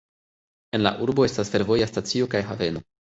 En 0.77 0.81
la 0.87 0.93
urbo 1.07 1.25
estas 1.27 1.53
fervoja 1.57 1.89
stacio 1.93 2.31
kaj 2.33 2.43
haveno. 2.49 2.83